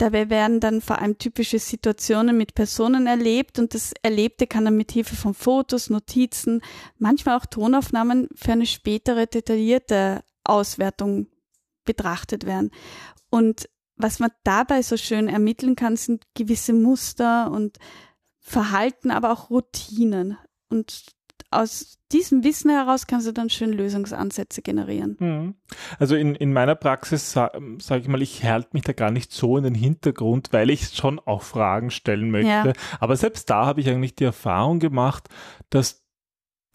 Dabei 0.01 0.31
werden 0.31 0.59
dann 0.59 0.81
vor 0.81 0.97
allem 0.97 1.19
typische 1.19 1.59
Situationen 1.59 2.35
mit 2.35 2.55
Personen 2.55 3.05
erlebt 3.05 3.59
und 3.59 3.75
das 3.75 3.93
Erlebte 4.01 4.47
kann 4.47 4.65
dann 4.65 4.75
mit 4.75 4.91
Hilfe 4.91 5.15
von 5.15 5.35
Fotos, 5.35 5.91
Notizen, 5.91 6.63
manchmal 6.97 7.37
auch 7.37 7.45
Tonaufnahmen 7.45 8.27
für 8.33 8.53
eine 8.53 8.65
spätere 8.65 9.27
detaillierte 9.27 10.23
Auswertung 10.43 11.27
betrachtet 11.85 12.47
werden. 12.47 12.71
Und 13.29 13.69
was 13.95 14.17
man 14.17 14.31
dabei 14.43 14.81
so 14.81 14.97
schön 14.97 15.27
ermitteln 15.27 15.75
kann, 15.75 15.95
sind 15.97 16.23
gewisse 16.33 16.73
Muster 16.73 17.51
und 17.51 17.77
Verhalten, 18.39 19.11
aber 19.11 19.31
auch 19.31 19.51
Routinen. 19.51 20.35
Und 20.67 21.13
aus 21.51 21.99
diesem 22.11 22.43
Wissen 22.43 22.69
heraus 22.69 23.07
kannst 23.07 23.27
du 23.27 23.31
dann 23.31 23.49
schön 23.49 23.71
Lösungsansätze 23.71 24.61
generieren. 24.61 25.17
Mhm. 25.19 25.55
Also 25.99 26.15
in, 26.15 26.35
in 26.35 26.53
meiner 26.53 26.75
Praxis 26.75 27.31
sage 27.31 27.61
sag 27.79 28.01
ich 28.01 28.07
mal, 28.07 28.21
ich 28.21 28.43
halte 28.43 28.69
mich 28.73 28.83
da 28.83 28.93
gar 28.93 29.11
nicht 29.11 29.31
so 29.31 29.57
in 29.57 29.63
den 29.63 29.75
Hintergrund, 29.75 30.49
weil 30.51 30.69
ich 30.69 30.89
schon 30.95 31.19
auch 31.19 31.43
Fragen 31.43 31.91
stellen 31.91 32.31
möchte. 32.31 32.47
Ja. 32.47 32.73
Aber 32.99 33.15
selbst 33.15 33.49
da 33.49 33.65
habe 33.65 33.81
ich 33.81 33.89
eigentlich 33.89 34.15
die 34.15 34.23
Erfahrung 34.23 34.79
gemacht, 34.79 35.29
dass 35.69 36.00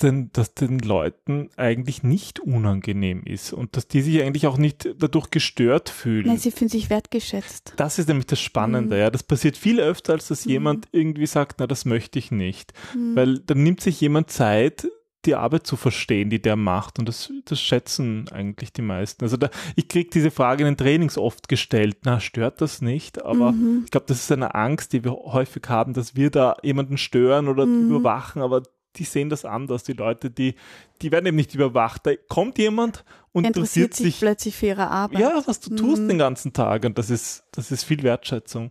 den, 0.02 0.30
dass 0.32 0.54
den 0.54 0.78
Leuten 0.78 1.50
eigentlich 1.56 2.02
nicht 2.02 2.40
unangenehm 2.40 3.22
ist 3.24 3.52
und 3.52 3.76
dass 3.76 3.88
die 3.88 4.02
sich 4.02 4.22
eigentlich 4.22 4.46
auch 4.46 4.58
nicht 4.58 4.88
dadurch 4.98 5.30
gestört 5.30 5.88
fühlen. 5.88 6.26
Nein, 6.26 6.38
sie 6.38 6.50
fühlen 6.50 6.68
sich 6.68 6.90
wertgeschätzt. 6.90 7.74
Das 7.76 7.98
ist 7.98 8.08
nämlich 8.08 8.26
das 8.26 8.40
Spannende, 8.40 8.96
mhm. 8.96 9.00
ja. 9.00 9.10
Das 9.10 9.22
passiert 9.22 9.56
viel 9.56 9.80
öfter, 9.80 10.14
als 10.14 10.28
dass 10.28 10.44
mhm. 10.44 10.52
jemand 10.52 10.88
irgendwie 10.92 11.26
sagt, 11.26 11.56
na, 11.58 11.66
das 11.66 11.84
möchte 11.84 12.18
ich 12.18 12.30
nicht. 12.30 12.72
Mhm. 12.94 13.16
Weil 13.16 13.38
dann 13.40 13.62
nimmt 13.62 13.80
sich 13.80 14.00
jemand 14.00 14.30
Zeit, 14.30 14.88
die 15.26 15.34
Arbeit 15.34 15.66
zu 15.66 15.76
verstehen, 15.76 16.30
die 16.30 16.40
der 16.40 16.56
macht. 16.56 16.98
Und 16.98 17.08
das, 17.08 17.32
das 17.44 17.60
schätzen 17.60 18.26
eigentlich 18.30 18.72
die 18.72 18.82
meisten. 18.82 19.24
Also 19.24 19.36
da, 19.36 19.50
ich 19.74 19.88
kriege 19.88 20.10
diese 20.10 20.30
Frage 20.30 20.62
in 20.62 20.72
den 20.72 20.76
Trainings 20.76 21.18
oft 21.18 21.48
gestellt, 21.48 21.98
na, 22.04 22.20
stört 22.20 22.60
das 22.60 22.80
nicht? 22.80 23.22
Aber 23.24 23.52
mhm. 23.52 23.82
ich 23.84 23.90
glaube, 23.90 24.06
das 24.08 24.20
ist 24.20 24.32
eine 24.32 24.54
Angst, 24.54 24.92
die 24.92 25.04
wir 25.04 25.12
häufig 25.12 25.62
haben, 25.68 25.94
dass 25.94 26.16
wir 26.16 26.30
da 26.30 26.56
jemanden 26.62 26.96
stören 26.96 27.48
oder 27.48 27.66
mhm. 27.66 27.90
überwachen, 27.90 28.42
aber 28.42 28.62
die 28.96 29.04
sehen 29.04 29.28
das 29.28 29.44
anders. 29.44 29.84
Die 29.84 29.92
Leute, 29.92 30.30
die, 30.30 30.54
die 31.02 31.12
werden 31.12 31.26
eben 31.26 31.36
nicht 31.36 31.54
überwacht. 31.54 32.06
Da 32.06 32.12
kommt 32.28 32.58
jemand 32.58 33.04
und 33.32 33.46
interessiert, 33.46 33.86
interessiert 33.86 33.94
sich, 33.94 34.06
sich 34.06 34.18
plötzlich 34.20 34.56
für 34.56 34.66
ihre 34.66 34.90
Arbeit. 34.90 35.20
Ja, 35.20 35.42
was 35.46 35.60
du 35.60 35.74
tust 35.74 36.02
mhm. 36.02 36.08
den 36.08 36.18
ganzen 36.18 36.52
Tag. 36.52 36.84
Und 36.84 36.98
das 36.98 37.10
ist, 37.10 37.44
das 37.52 37.70
ist 37.70 37.84
viel 37.84 38.02
Wertschätzung. 38.02 38.70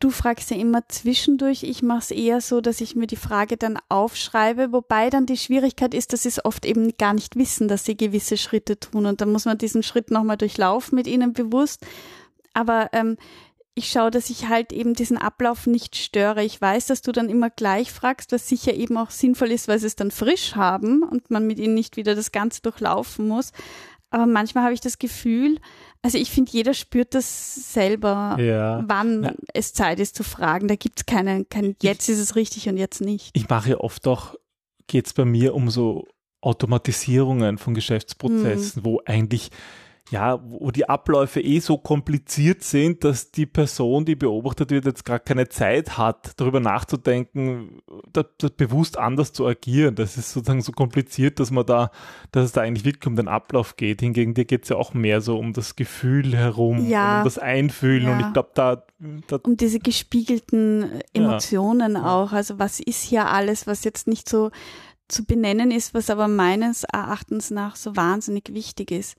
Du 0.00 0.10
fragst 0.10 0.50
ja 0.50 0.56
immer 0.56 0.88
zwischendurch. 0.88 1.62
Ich 1.62 1.80
mache 1.80 2.00
es 2.00 2.10
eher 2.10 2.40
so, 2.40 2.60
dass 2.60 2.80
ich 2.80 2.96
mir 2.96 3.06
die 3.06 3.14
Frage 3.14 3.56
dann 3.56 3.78
aufschreibe, 3.88 4.72
wobei 4.72 5.10
dann 5.10 5.26
die 5.26 5.36
Schwierigkeit 5.36 5.94
ist, 5.94 6.12
dass 6.12 6.24
sie 6.24 6.28
es 6.30 6.44
oft 6.44 6.66
eben 6.66 6.96
gar 6.98 7.14
nicht 7.14 7.36
wissen, 7.36 7.68
dass 7.68 7.84
sie 7.84 7.96
gewisse 7.96 8.36
Schritte 8.36 8.80
tun. 8.80 9.06
Und 9.06 9.20
dann 9.20 9.30
muss 9.30 9.44
man 9.44 9.58
diesen 9.58 9.84
Schritt 9.84 10.10
nochmal 10.10 10.36
durchlaufen 10.36 10.96
mit 10.96 11.06
ihnen 11.06 11.32
bewusst. 11.32 11.86
Aber 12.52 12.90
ähm, 12.92 13.16
ich 13.74 13.90
schaue, 13.90 14.10
dass 14.10 14.28
ich 14.28 14.48
halt 14.48 14.72
eben 14.72 14.94
diesen 14.94 15.16
Ablauf 15.16 15.66
nicht 15.66 15.96
störe. 15.96 16.44
Ich 16.44 16.60
weiß, 16.60 16.86
dass 16.86 17.00
du 17.00 17.10
dann 17.10 17.30
immer 17.30 17.48
gleich 17.48 17.90
fragst, 17.90 18.32
was 18.32 18.48
sicher 18.48 18.74
eben 18.74 18.98
auch 18.98 19.10
sinnvoll 19.10 19.50
ist, 19.50 19.66
weil 19.66 19.78
sie 19.78 19.86
es 19.86 19.96
dann 19.96 20.10
frisch 20.10 20.54
haben 20.54 21.02
und 21.02 21.30
man 21.30 21.46
mit 21.46 21.58
ihnen 21.58 21.74
nicht 21.74 21.96
wieder 21.96 22.14
das 22.14 22.32
Ganze 22.32 22.60
durchlaufen 22.60 23.28
muss. 23.28 23.52
Aber 24.10 24.26
manchmal 24.26 24.64
habe 24.64 24.74
ich 24.74 24.82
das 24.82 24.98
Gefühl, 24.98 25.58
also 26.02 26.18
ich 26.18 26.30
finde, 26.30 26.52
jeder 26.52 26.74
spürt 26.74 27.14
das 27.14 27.72
selber, 27.72 28.36
ja. 28.38 28.84
wann 28.86 29.22
ja. 29.22 29.32
es 29.54 29.72
Zeit 29.72 30.00
ist 30.00 30.16
zu 30.16 30.22
fragen. 30.22 30.68
Da 30.68 30.74
gibt 30.74 30.98
es 30.98 31.06
keinen, 31.06 31.48
kein, 31.48 31.74
jetzt 31.80 32.10
ist 32.10 32.18
es 32.18 32.36
richtig 32.36 32.68
und 32.68 32.76
jetzt 32.76 33.00
nicht. 33.00 33.30
Ich 33.32 33.48
mache 33.48 33.80
oft 33.80 34.06
auch, 34.06 34.34
geht 34.86 35.06
es 35.06 35.14
bei 35.14 35.24
mir 35.24 35.54
um 35.54 35.70
so 35.70 36.06
Automatisierungen 36.42 37.56
von 37.56 37.72
Geschäftsprozessen, 37.72 38.82
hm. 38.82 38.84
wo 38.84 39.00
eigentlich 39.06 39.50
ja, 40.10 40.42
wo 40.44 40.70
die 40.70 40.88
Abläufe 40.88 41.40
eh 41.40 41.60
so 41.60 41.78
kompliziert 41.78 42.62
sind, 42.62 43.02
dass 43.04 43.30
die 43.30 43.46
Person, 43.46 44.04
die 44.04 44.14
beobachtet 44.14 44.70
wird, 44.70 44.84
jetzt 44.84 45.04
gar 45.04 45.18
keine 45.18 45.48
Zeit 45.48 45.96
hat, 45.96 46.32
darüber 46.36 46.60
nachzudenken, 46.60 47.80
da, 48.12 48.24
da 48.38 48.48
bewusst 48.54 48.98
anders 48.98 49.32
zu 49.32 49.46
agieren. 49.46 49.94
Das 49.94 50.18
ist 50.18 50.32
sozusagen 50.32 50.60
so 50.60 50.72
kompliziert, 50.72 51.40
dass 51.40 51.50
man 51.50 51.64
da, 51.64 51.90
dass 52.30 52.44
es 52.44 52.52
da 52.52 52.60
eigentlich 52.60 52.84
wirklich 52.84 53.06
um 53.06 53.16
den 53.16 53.28
Ablauf 53.28 53.76
geht. 53.76 54.00
Hingegen 54.00 54.34
dir 54.34 54.44
geht 54.44 54.64
es 54.64 54.68
ja 54.68 54.76
auch 54.76 54.92
mehr 54.92 55.20
so 55.20 55.38
um 55.38 55.54
das 55.54 55.76
Gefühl 55.76 56.36
herum, 56.36 56.86
ja. 56.86 57.18
um 57.18 57.24
das 57.24 57.38
Einfühlen. 57.38 58.04
Ja. 58.04 58.12
Und 58.12 58.20
ich 58.20 58.32
glaube, 58.32 58.50
da, 58.54 58.82
da, 59.28 59.36
Um 59.36 59.56
diese 59.56 59.78
gespiegelten 59.78 61.00
Emotionen 61.14 61.94
ja. 61.94 62.14
auch. 62.14 62.32
Also 62.32 62.58
was 62.58 62.80
ist 62.80 63.02
hier 63.02 63.28
alles, 63.28 63.66
was 63.66 63.84
jetzt 63.84 64.06
nicht 64.08 64.28
so 64.28 64.50
zu 65.08 65.24
benennen 65.24 65.70
ist, 65.70 65.94
was 65.94 66.10
aber 66.10 66.28
meines 66.28 66.84
Erachtens 66.84 67.50
nach 67.50 67.76
so 67.76 67.96
wahnsinnig 67.96 68.52
wichtig 68.52 68.90
ist. 68.90 69.16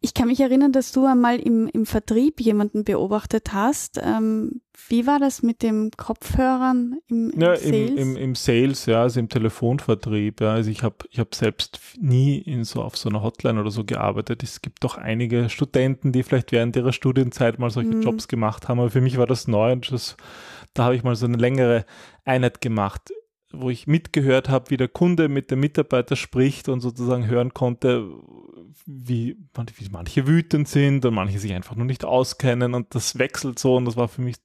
Ich 0.00 0.14
kann 0.14 0.28
mich 0.28 0.40
erinnern, 0.40 0.72
dass 0.72 0.92
du 0.92 1.06
einmal 1.06 1.38
im, 1.38 1.68
im 1.68 1.86
Vertrieb 1.86 2.40
jemanden 2.40 2.84
beobachtet 2.84 3.52
hast. 3.52 4.00
Ähm, 4.02 4.60
wie 4.88 5.06
war 5.06 5.18
das 5.18 5.42
mit 5.42 5.62
den 5.62 5.90
Kopfhörern 5.96 6.98
im, 7.08 7.30
im 7.30 7.40
ja, 7.40 7.56
Sales? 7.56 7.90
Im, 7.90 7.96
im, 7.96 8.16
Im 8.16 8.34
Sales, 8.34 8.86
ja, 8.86 9.02
also 9.02 9.20
im 9.20 9.28
Telefonvertrieb. 9.28 10.40
Ja. 10.40 10.54
Also 10.54 10.70
ich 10.70 10.82
habe 10.82 10.96
ich 11.10 11.18
hab 11.18 11.34
selbst 11.34 11.80
nie 11.98 12.38
in 12.38 12.64
so 12.64 12.82
auf 12.82 12.96
so 12.96 13.08
einer 13.08 13.22
Hotline 13.22 13.60
oder 13.60 13.70
so 13.70 13.84
gearbeitet. 13.84 14.42
Es 14.42 14.62
gibt 14.62 14.84
doch 14.84 14.96
einige 14.96 15.48
Studenten, 15.48 16.12
die 16.12 16.22
vielleicht 16.22 16.52
während 16.52 16.76
ihrer 16.76 16.92
Studienzeit 16.92 17.58
mal 17.58 17.70
solche 17.70 17.94
mhm. 17.94 18.02
Jobs 18.02 18.28
gemacht 18.28 18.68
haben, 18.68 18.80
aber 18.80 18.90
für 18.90 19.00
mich 19.00 19.16
war 19.16 19.26
das 19.26 19.48
neu 19.48 19.72
und 19.72 19.90
das, 19.90 20.16
da 20.74 20.84
habe 20.84 20.96
ich 20.96 21.04
mal 21.04 21.16
so 21.16 21.26
eine 21.26 21.36
längere 21.36 21.84
Einheit 22.24 22.60
gemacht 22.60 23.12
wo 23.60 23.70
ich 23.70 23.86
mitgehört 23.86 24.48
habe, 24.48 24.70
wie 24.70 24.76
der 24.76 24.88
Kunde 24.88 25.28
mit 25.28 25.50
dem 25.50 25.60
Mitarbeiter 25.60 26.16
spricht 26.16 26.68
und 26.68 26.80
sozusagen 26.80 27.26
hören 27.26 27.54
konnte, 27.54 28.10
wie, 28.86 29.36
wie 29.76 29.88
manche 29.90 30.26
wütend 30.26 30.68
sind 30.68 31.04
und 31.04 31.14
manche 31.14 31.38
sich 31.38 31.52
einfach 31.52 31.76
nur 31.76 31.86
nicht 31.86 32.04
auskennen 32.04 32.74
und 32.74 32.94
das 32.94 33.18
wechselt 33.18 33.58
so 33.58 33.76
und 33.76 33.86
das 33.86 33.96
war 33.96 34.08
für 34.08 34.22
mich 34.22 34.36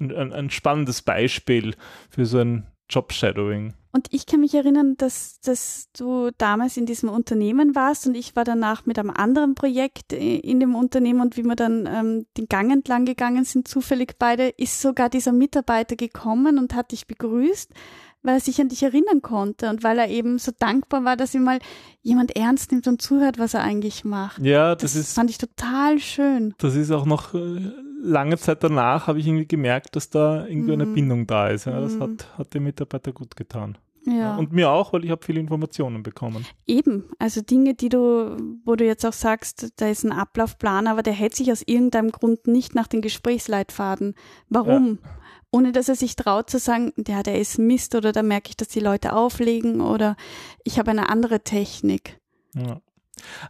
ein, 0.00 0.32
ein 0.32 0.50
spannendes 0.50 1.02
Beispiel 1.02 1.74
für 2.10 2.26
so 2.26 2.38
ein 2.38 2.66
Job-Shadowing. 2.90 3.74
Und 3.90 4.08
ich 4.10 4.26
kann 4.26 4.40
mich 4.40 4.54
erinnern, 4.54 4.96
dass, 4.96 5.40
dass 5.40 5.88
du 5.96 6.30
damals 6.36 6.76
in 6.76 6.86
diesem 6.86 7.08
Unternehmen 7.08 7.74
warst 7.74 8.06
und 8.06 8.14
ich 8.14 8.36
war 8.36 8.44
danach 8.44 8.86
mit 8.86 8.98
einem 8.98 9.10
anderen 9.10 9.54
Projekt 9.54 10.12
in 10.12 10.60
dem 10.60 10.74
Unternehmen 10.74 11.20
und 11.20 11.36
wie 11.36 11.42
wir 11.42 11.56
dann 11.56 11.86
ähm, 11.86 12.26
den 12.36 12.46
Gang 12.46 12.70
entlang 12.70 13.06
gegangen 13.06 13.44
sind, 13.44 13.66
zufällig 13.66 14.16
beide, 14.18 14.48
ist 14.48 14.80
sogar 14.80 15.08
dieser 15.08 15.32
Mitarbeiter 15.32 15.96
gekommen 15.96 16.58
und 16.58 16.74
hat 16.74 16.92
dich 16.92 17.06
begrüßt 17.06 17.72
weil 18.22 18.34
er 18.34 18.40
sich 18.40 18.60
an 18.60 18.68
dich 18.68 18.82
erinnern 18.82 19.22
konnte 19.22 19.70
und 19.70 19.84
weil 19.84 19.98
er 19.98 20.08
eben 20.08 20.38
so 20.38 20.52
dankbar 20.58 21.04
war, 21.04 21.16
dass 21.16 21.34
ihm 21.34 21.44
mal 21.44 21.58
jemand 22.02 22.36
ernst 22.36 22.72
nimmt 22.72 22.86
und 22.88 23.00
zuhört, 23.00 23.38
was 23.38 23.54
er 23.54 23.62
eigentlich 23.62 24.04
macht. 24.04 24.42
Ja, 24.42 24.74
das, 24.74 24.92
das 24.92 24.96
ist. 24.96 25.14
Fand 25.14 25.30
ich 25.30 25.38
total 25.38 25.98
schön. 25.98 26.54
Das 26.58 26.74
ist 26.74 26.90
auch 26.90 27.06
noch 27.06 27.34
äh, 27.34 27.60
lange 28.00 28.36
Zeit 28.38 28.62
danach, 28.64 29.06
habe 29.06 29.20
ich 29.20 29.26
irgendwie 29.26 29.46
gemerkt, 29.46 29.96
dass 29.96 30.10
da 30.10 30.46
irgendwie 30.46 30.74
mhm. 30.74 30.82
eine 30.82 30.86
Bindung 30.86 31.26
da 31.26 31.48
ist. 31.48 31.66
Ja, 31.66 31.80
das 31.80 31.94
mhm. 31.94 32.02
hat, 32.02 32.38
hat 32.38 32.54
dem 32.54 32.64
Mitarbeiter 32.64 33.12
gut 33.12 33.36
getan. 33.36 33.78
Ja. 34.04 34.36
Und 34.36 34.52
mir 34.52 34.70
auch, 34.70 34.92
weil 34.92 35.04
ich 35.04 35.10
habe 35.10 35.24
viele 35.24 35.38
Informationen 35.38 36.02
bekommen. 36.02 36.46
Eben, 36.66 37.04
also 37.18 37.42
Dinge, 37.42 37.74
die 37.74 37.90
du, 37.90 38.36
wo 38.64 38.74
du 38.74 38.86
jetzt 38.86 39.04
auch 39.04 39.12
sagst, 39.12 39.72
da 39.76 39.88
ist 39.88 40.04
ein 40.04 40.12
Ablaufplan, 40.12 40.86
aber 40.86 41.02
der 41.02 41.12
hält 41.12 41.34
sich 41.34 41.52
aus 41.52 41.62
irgendeinem 41.66 42.10
Grund 42.10 42.46
nicht 42.46 42.74
nach 42.74 42.86
den 42.86 43.02
Gesprächsleitfaden. 43.02 44.14
Warum? 44.48 44.98
Ja 45.02 45.10
ohne 45.50 45.72
dass 45.72 45.88
er 45.88 45.94
sich 45.94 46.16
traut 46.16 46.50
zu 46.50 46.58
sagen, 46.58 46.92
ja, 47.06 47.22
der 47.22 47.38
ist 47.38 47.58
Mist 47.58 47.94
oder 47.94 48.12
da 48.12 48.22
merke 48.22 48.50
ich, 48.50 48.56
dass 48.56 48.68
die 48.68 48.80
Leute 48.80 49.14
auflegen 49.14 49.80
oder 49.80 50.16
ich 50.64 50.78
habe 50.78 50.90
eine 50.90 51.08
andere 51.08 51.40
Technik. 51.40 52.20
Ja. 52.54 52.80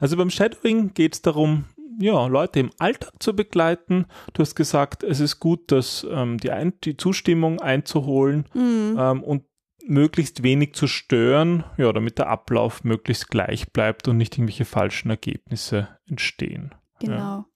Also 0.00 0.16
beim 0.16 0.30
Shadowing 0.30 0.94
geht 0.94 1.14
es 1.14 1.22
darum, 1.22 1.64
ja, 2.00 2.26
Leute 2.26 2.60
im 2.60 2.70
Alltag 2.78 3.12
zu 3.18 3.34
begleiten. 3.34 4.06
Du 4.32 4.42
hast 4.42 4.54
gesagt, 4.54 5.02
es 5.02 5.20
ist 5.20 5.40
gut, 5.40 5.72
dass 5.72 6.06
ähm, 6.08 6.38
die, 6.38 6.50
Ein 6.50 6.74
die 6.84 6.96
Zustimmung 6.96 7.60
einzuholen 7.60 8.46
mhm. 8.54 8.96
ähm, 8.98 9.22
und 9.22 9.44
möglichst 9.84 10.42
wenig 10.42 10.74
zu 10.74 10.86
stören, 10.86 11.64
ja, 11.76 11.92
damit 11.92 12.18
der 12.18 12.28
Ablauf 12.28 12.84
möglichst 12.84 13.28
gleich 13.28 13.72
bleibt 13.72 14.06
und 14.06 14.16
nicht 14.16 14.36
irgendwelche 14.36 14.64
falschen 14.64 15.10
Ergebnisse 15.10 15.88
entstehen. 16.06 16.74
Genau. 17.00 17.14
Ja. 17.14 17.46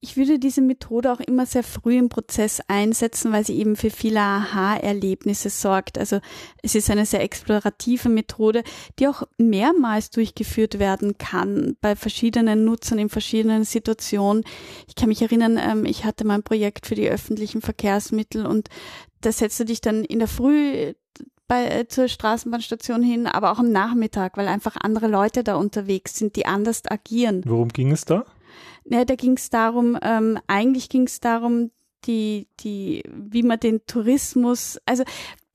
Ich 0.00 0.16
würde 0.16 0.38
diese 0.38 0.60
Methode 0.60 1.12
auch 1.12 1.20
immer 1.20 1.46
sehr 1.46 1.62
früh 1.62 1.96
im 1.96 2.08
Prozess 2.08 2.60
einsetzen, 2.68 3.32
weil 3.32 3.44
sie 3.44 3.56
eben 3.58 3.76
für 3.76 3.90
viele 3.90 4.20
Aha-Erlebnisse 4.20 5.50
sorgt. 5.50 5.98
Also 5.98 6.20
es 6.62 6.74
ist 6.74 6.90
eine 6.90 7.06
sehr 7.06 7.22
explorative 7.22 8.08
Methode, 8.08 8.64
die 8.98 9.08
auch 9.08 9.22
mehrmals 9.38 10.10
durchgeführt 10.10 10.78
werden 10.78 11.18
kann 11.18 11.76
bei 11.80 11.96
verschiedenen 11.96 12.64
Nutzern 12.64 12.98
in 12.98 13.08
verschiedenen 13.08 13.64
Situationen. 13.64 14.44
Ich 14.88 14.94
kann 14.94 15.08
mich 15.08 15.22
erinnern, 15.22 15.58
ähm, 15.58 15.84
ich 15.84 16.04
hatte 16.04 16.24
mal 16.24 16.34
ein 16.34 16.42
Projekt 16.42 16.86
für 16.86 16.94
die 16.94 17.08
öffentlichen 17.08 17.60
Verkehrsmittel 17.60 18.46
und 18.46 18.68
da 19.20 19.30
setzt 19.30 19.60
du 19.60 19.64
dich 19.64 19.80
dann 19.80 20.04
in 20.04 20.18
der 20.18 20.28
Früh 20.28 20.94
bei, 21.52 21.66
äh, 21.66 21.86
zur 21.86 22.08
Straßenbahnstation 22.08 23.02
hin, 23.02 23.26
aber 23.26 23.52
auch 23.52 23.58
am 23.58 23.70
Nachmittag, 23.70 24.38
weil 24.38 24.48
einfach 24.48 24.76
andere 24.80 25.06
Leute 25.06 25.44
da 25.44 25.56
unterwegs 25.56 26.16
sind, 26.16 26.36
die 26.36 26.46
anders 26.46 26.82
agieren. 26.88 27.42
Worum 27.44 27.68
ging 27.68 27.92
es 27.92 28.06
da? 28.06 28.24
Ja, 28.84 29.04
da 29.04 29.14
ging 29.14 29.36
es 29.36 29.50
darum, 29.50 29.98
ähm, 30.02 30.38
eigentlich 30.46 30.88
ging 30.88 31.06
es 31.06 31.20
darum, 31.20 31.70
die, 32.04 32.48
die, 32.60 33.02
wie 33.08 33.42
man 33.42 33.60
den 33.60 33.86
Tourismus, 33.86 34.78
also 34.86 35.04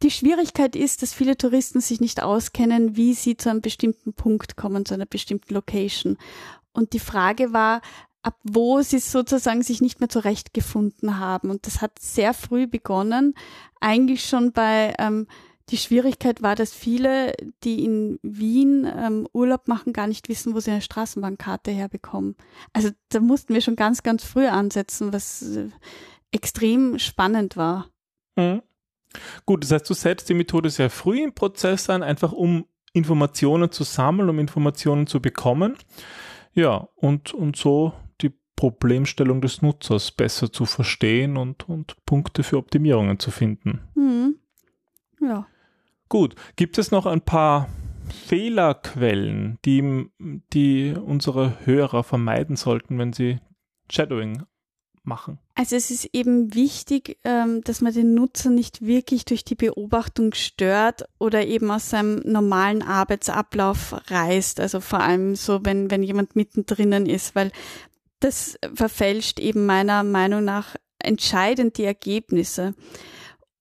die 0.04 0.12
Schwierigkeit 0.12 0.76
ist, 0.76 1.02
dass 1.02 1.14
viele 1.14 1.38
Touristen 1.38 1.82
sich 1.82 2.00
nicht 2.00 2.22
auskennen, 2.22 2.96
wie 2.96 3.14
sie 3.14 3.36
zu 3.36 3.50
einem 3.50 3.62
bestimmten 3.62 4.14
Punkt 4.14 4.56
kommen, 4.56 4.86
zu 4.86 4.94
einer 4.94 5.08
bestimmten 5.08 5.54
Location. 5.54 6.18
Und 6.72 6.94
die 6.94 7.00
Frage 7.00 7.52
war, 7.52 7.82
ab 8.22 8.36
wo 8.44 8.82
sie 8.82 9.00
sozusagen 9.00 9.64
sich 9.64 9.82
nicht 9.82 10.00
mehr 10.00 10.10
zurechtgefunden 10.10 11.18
haben. 11.18 11.50
Und 11.50 11.66
das 11.66 11.82
hat 11.82 11.98
sehr 12.00 12.34
früh 12.34 12.68
begonnen, 12.68 13.34
eigentlich 13.80 14.28
schon 14.28 14.52
bei 14.52 14.94
ähm, 15.00 15.28
die 15.70 15.78
Schwierigkeit 15.78 16.42
war, 16.42 16.56
dass 16.56 16.74
viele, 16.74 17.34
die 17.64 17.84
in 17.84 18.20
Wien 18.22 18.86
ähm, 18.86 19.28
Urlaub 19.34 19.68
machen, 19.68 19.92
gar 19.92 20.08
nicht 20.08 20.30
wissen, 20.30 20.56
wo 20.56 20.60
sie 20.60 20.72
eine 20.72 20.82
Straßenbahnkarte 20.82 21.72
herbekommen. 21.72 22.36
Also 22.74 22.90
da 23.10 23.20
mussten 23.20 23.54
wir 23.54 23.62
schon 23.62 23.76
ganz, 23.76 24.04
ganz 24.04 24.24
früh 24.24 24.48
ansetzen, 24.48 25.12
was 25.12 25.42
äh, 25.42 25.70
extrem 26.32 27.00
spannend 27.00 27.58
war. 27.58 27.90
Mhm. 28.36 28.62
Gut, 29.46 29.64
das 29.64 29.72
heißt, 29.72 29.90
du 29.90 29.94
setzt 29.94 30.30
die 30.30 30.34
Methode 30.34 30.70
sehr 30.70 30.90
früh 30.90 31.24
im 31.24 31.34
Prozess 31.34 31.90
ein, 31.90 32.04
einfach 32.04 32.32
um 32.32 32.66
Informationen 32.94 33.72
zu 33.72 33.84
sammeln, 33.84 34.30
um 34.30 34.40
Informationen 34.40 35.08
zu 35.08 35.22
bekommen. 35.22 35.76
Ja, 36.54 36.88
und, 36.96 37.34
und 37.34 37.56
so 37.56 37.94
die 38.22 38.32
Problemstellung 38.56 39.42
des 39.42 39.62
Nutzers 39.62 40.12
besser 40.12 40.52
zu 40.52 40.66
verstehen 40.66 41.38
und, 41.38 41.68
und 41.68 41.98
Punkte 42.06 42.44
für 42.44 42.58
Optimierungen 42.58 43.20
zu 43.20 43.32
finden. 43.32 43.82
Mhm. 43.96 44.40
Ja. 45.20 45.48
Gut, 46.10 46.36
gibt 46.56 46.78
es 46.78 46.92
noch 46.92 47.06
ein 47.06 47.22
paar 47.22 47.70
Fehlerquellen, 48.28 49.58
die, 49.66 50.10
die 50.54 50.94
unsere 50.94 51.66
Hörer 51.66 52.04
vermeiden 52.04 52.56
sollten, 52.56 52.98
wenn 52.98 53.14
sie 53.14 53.40
Shadowing 53.92 54.44
machen? 55.04 55.40
Also 55.56 55.76
es 55.76 55.90
ist 55.90 56.10
eben 56.14 56.54
wichtig, 56.54 57.18
ähm, 57.24 57.62
dass 57.64 57.82
man 57.82 57.94
den 57.94 58.14
Nutzer 58.14 58.50
nicht 58.50 58.86
wirklich 58.86 59.26
durch 59.26 59.44
die 59.44 59.56
Beobachtung 59.56 60.34
stört 60.34 61.06
oder 61.18 61.46
eben 61.46 61.72
aus 61.72 61.90
seinem 61.90 62.22
normalen 62.26 62.84
Arbeitsablauf 62.84 63.96
reißt. 64.12 64.60
Also 64.60 64.80
vor 64.80 65.00
allem 65.00 65.36
so, 65.36 65.66
wenn, 65.66 65.90
wenn 65.90 66.04
jemand 66.04 66.36
mittendrin 66.36 67.06
ist, 67.06 67.36
weil 67.36 67.52
das 68.20 68.60
verfälscht 68.74 69.40
eben 69.40 69.66
meiner 69.66 70.04
Meinung 70.04 70.44
nach 70.44 70.76
entscheidend 71.00 71.78
die 71.78 71.86
Ergebnisse. 71.86 72.76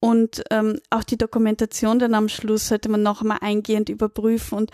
Und 0.06 0.44
ähm, 0.50 0.78
auch 0.90 1.02
die 1.02 1.18
Dokumentation 1.18 1.98
dann 1.98 2.14
am 2.14 2.28
Schluss 2.28 2.68
sollte 2.68 2.88
man 2.88 3.02
noch 3.02 3.22
einmal 3.22 3.38
eingehend 3.40 3.88
überprüfen 3.88 4.56
und, 4.56 4.70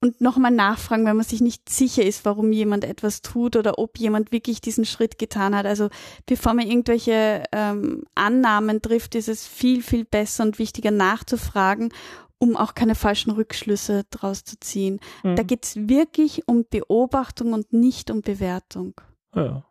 und 0.00 0.20
noch 0.20 0.36
einmal 0.36 0.50
nachfragen, 0.50 1.06
wenn 1.06 1.16
man 1.16 1.24
sich 1.24 1.40
nicht 1.40 1.70
sicher 1.70 2.04
ist, 2.04 2.26
warum 2.26 2.52
jemand 2.52 2.84
etwas 2.84 3.22
tut 3.22 3.56
oder 3.56 3.78
ob 3.78 3.98
jemand 3.98 4.30
wirklich 4.30 4.60
diesen 4.60 4.84
Schritt 4.84 5.18
getan 5.18 5.56
hat. 5.56 5.64
Also 5.64 5.88
bevor 6.26 6.52
man 6.52 6.66
irgendwelche 6.66 7.44
ähm, 7.52 8.04
Annahmen 8.14 8.82
trifft, 8.82 9.14
ist 9.14 9.28
es 9.28 9.46
viel, 9.46 9.82
viel 9.82 10.04
besser 10.04 10.44
und 10.44 10.58
wichtiger 10.58 10.90
nachzufragen, 10.90 11.90
um 12.38 12.54
auch 12.54 12.74
keine 12.74 12.94
falschen 12.94 13.30
Rückschlüsse 13.30 14.04
draus 14.10 14.44
zu 14.44 14.60
ziehen. 14.60 15.00
Mhm. 15.22 15.36
Da 15.36 15.42
geht 15.42 15.64
es 15.64 15.88
wirklich 15.88 16.46
um 16.46 16.66
Beobachtung 16.68 17.54
und 17.54 17.72
nicht 17.72 18.10
um 18.10 18.20
Bewertung. 18.20 18.92
Ja. 19.34 19.64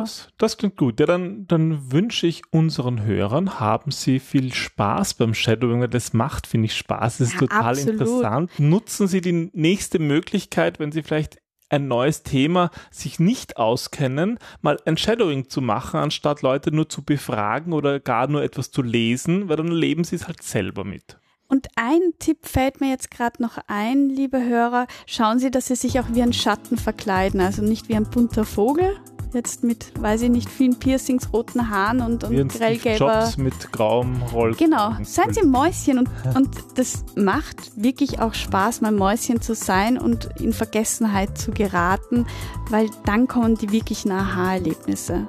Das, 0.00 0.28
das 0.38 0.56
klingt 0.56 0.76
gut. 0.76 1.00
Ja, 1.00 1.06
dann, 1.06 1.46
dann 1.46 1.92
wünsche 1.92 2.26
ich 2.26 2.42
unseren 2.50 3.02
Hörern, 3.04 3.60
haben 3.60 3.90
Sie 3.90 4.18
viel 4.18 4.52
Spaß 4.52 5.14
beim 5.14 5.34
Shadowing. 5.34 5.88
Das 5.90 6.12
macht, 6.12 6.46
finde 6.46 6.66
ich, 6.66 6.76
Spaß. 6.76 7.18
Das 7.18 7.28
ist 7.28 7.34
ja, 7.34 7.40
total 7.40 7.70
absolut. 7.70 8.00
interessant. 8.00 8.50
Nutzen 8.58 9.08
Sie 9.08 9.20
die 9.20 9.50
nächste 9.52 9.98
Möglichkeit, 9.98 10.78
wenn 10.78 10.92
Sie 10.92 11.02
vielleicht 11.02 11.38
ein 11.70 11.88
neues 11.88 12.22
Thema 12.22 12.70
sich 12.90 13.18
nicht 13.18 13.56
auskennen, 13.56 14.38
mal 14.62 14.78
ein 14.86 14.96
Shadowing 14.96 15.48
zu 15.48 15.60
machen, 15.60 16.00
anstatt 16.00 16.42
Leute 16.42 16.72
nur 16.72 16.88
zu 16.88 17.02
befragen 17.02 17.72
oder 17.72 18.00
gar 18.00 18.26
nur 18.26 18.42
etwas 18.42 18.70
zu 18.70 18.82
lesen, 18.82 19.48
weil 19.48 19.56
dann 19.56 19.68
leben 19.68 20.04
sie 20.04 20.16
es 20.16 20.26
halt 20.26 20.42
selber 20.42 20.84
mit. 20.84 21.18
Und 21.50 21.68
ein 21.76 22.12
Tipp 22.18 22.46
fällt 22.46 22.80
mir 22.80 22.90
jetzt 22.90 23.10
gerade 23.10 23.42
noch 23.42 23.58
ein, 23.68 24.10
liebe 24.10 24.42
Hörer. 24.44 24.86
Schauen 25.06 25.38
Sie, 25.38 25.50
dass 25.50 25.68
Sie 25.68 25.76
sich 25.76 25.98
auch 25.98 26.06
wie 26.12 26.22
ein 26.22 26.34
Schatten 26.34 26.76
verkleiden, 26.76 27.40
also 27.40 27.62
nicht 27.62 27.88
wie 27.88 27.96
ein 27.96 28.04
bunter 28.04 28.44
Vogel, 28.44 28.98
Jetzt 29.34 29.62
mit, 29.62 29.92
weiß 30.00 30.22
ich 30.22 30.30
nicht, 30.30 30.48
vielen 30.48 30.78
Piercings, 30.78 31.32
roten 31.32 31.68
Haaren 31.68 32.00
und, 32.00 32.24
und 32.24 32.48
grellgelber. 32.48 33.22
Jobs 33.24 33.36
mit 33.36 33.72
grauem 33.72 34.22
Roll. 34.32 34.54
Genau, 34.54 34.92
seien 35.02 35.32
Sie 35.34 35.44
Mäuschen 35.44 35.98
und, 35.98 36.08
und 36.34 36.48
das 36.76 37.04
macht 37.14 37.72
wirklich 37.76 38.20
auch 38.20 38.34
Spaß, 38.34 38.80
mal 38.80 38.92
Mäuschen 38.92 39.40
zu 39.42 39.54
sein 39.54 39.98
und 39.98 40.30
in 40.40 40.52
Vergessenheit 40.52 41.36
zu 41.36 41.50
geraten, 41.50 42.26
weil 42.70 42.88
dann 43.04 43.28
kommen 43.28 43.56
die 43.56 43.70
wirklichen 43.70 44.12
Aha-Erlebnisse. 44.12 45.28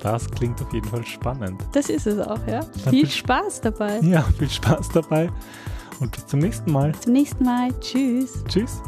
Das 0.00 0.30
klingt 0.30 0.60
auf 0.62 0.72
jeden 0.72 0.88
Fall 0.88 1.04
spannend. 1.04 1.60
Das 1.72 1.88
ist 1.88 2.06
es 2.06 2.18
auch, 2.18 2.44
ja. 2.46 2.60
Dann 2.84 2.90
viel 2.90 3.08
Spaß 3.08 3.60
dabei. 3.62 4.00
Ja, 4.00 4.22
viel 4.38 4.50
Spaß 4.50 4.90
dabei. 4.90 5.30
Und 6.00 6.12
bis 6.12 6.26
zum 6.26 6.40
nächsten 6.40 6.70
Mal. 6.70 6.94
Zum 7.00 7.12
nächsten 7.12 7.44
Mal. 7.44 7.72
Tschüss. 7.80 8.44
Tschüss. 8.48 8.80